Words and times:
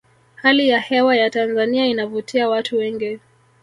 hali 0.35 0.69
ya 0.69 0.79
hewa 0.79 1.15
ya 1.15 1.29
tanzania 1.29 1.85
inavutia 1.85 2.49
watu 2.49 2.77
wengi 2.77 3.19